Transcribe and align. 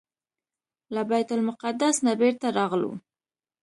له 0.93 1.01
بیت 1.09 1.29
المقدس 1.35 1.95
نه 2.05 2.13
بیرته 2.19 2.47
راغلو. 2.57 2.91